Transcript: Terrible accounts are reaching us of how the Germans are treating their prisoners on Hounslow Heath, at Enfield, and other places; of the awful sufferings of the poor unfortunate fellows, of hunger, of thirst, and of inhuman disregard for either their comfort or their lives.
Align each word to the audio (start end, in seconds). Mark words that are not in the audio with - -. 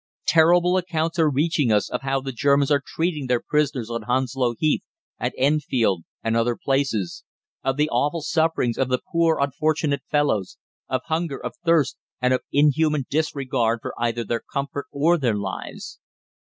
Terrible 0.25 0.77
accounts 0.77 1.19
are 1.19 1.29
reaching 1.29 1.71
us 1.71 1.87
of 1.87 2.01
how 2.01 2.21
the 2.21 2.31
Germans 2.31 2.71
are 2.71 2.81
treating 2.83 3.27
their 3.27 3.39
prisoners 3.39 3.91
on 3.91 4.01
Hounslow 4.01 4.55
Heath, 4.57 4.81
at 5.19 5.31
Enfield, 5.37 6.05
and 6.23 6.35
other 6.35 6.55
places; 6.57 7.23
of 7.63 7.77
the 7.77 7.87
awful 7.87 8.23
sufferings 8.23 8.79
of 8.79 8.89
the 8.89 8.97
poor 9.11 9.37
unfortunate 9.39 10.01
fellows, 10.09 10.57
of 10.89 11.01
hunger, 11.05 11.37
of 11.37 11.53
thirst, 11.63 11.97
and 12.19 12.33
of 12.33 12.41
inhuman 12.51 13.05
disregard 13.11 13.77
for 13.83 13.93
either 13.99 14.23
their 14.23 14.41
comfort 14.51 14.87
or 14.91 15.19
their 15.19 15.35
lives. 15.37 15.99